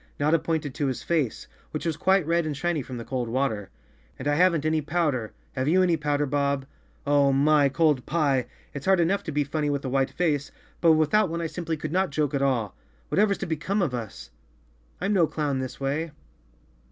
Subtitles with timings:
[0.19, 3.69] Notta pointed to his face, which was quite red and shiny from the cold water.
[4.17, 5.31] "And I haven't any powder!
[5.51, 6.65] Have you any powder, Bob?
[7.05, 7.69] Oh, my!
[7.69, 8.47] Cold pie!
[8.73, 10.51] It's hard enough to be funny with a white face,
[10.81, 12.75] but without one I simply could not joke at all.
[13.09, 14.31] Whatever's to become of us?
[14.99, 16.09] I'm no clown this way."